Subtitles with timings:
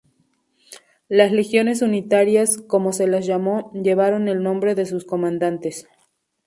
[1.09, 5.87] Las legiones unitarias, como se las llamo, llevaron el nombre de sus comandantes.